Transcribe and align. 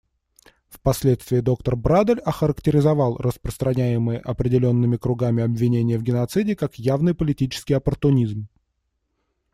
Впоследствии 0.69 1.41
доктор 1.41 1.75
Брадоль 1.75 2.21
охарактеризовал 2.21 3.17
распространяемые 3.17 4.17
определенными 4.17 4.97
кругами 4.97 5.43
обвинения 5.43 5.99
в 5.99 6.03
геноциде 6.03 6.55
как 6.55 6.79
«явный 6.79 7.13
политический 7.13 7.75
оппортунизм». 7.75 8.47